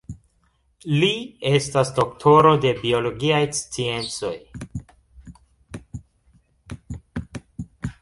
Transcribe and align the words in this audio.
Li 1.03 1.09
estas 1.49 1.91
doktoro 1.99 2.55
de 2.65 2.73
biologiaj 2.79 3.43
sciencoj. 3.59 4.35